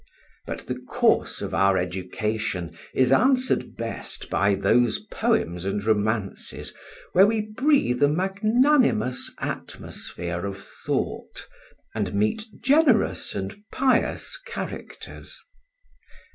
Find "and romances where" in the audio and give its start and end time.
5.63-7.27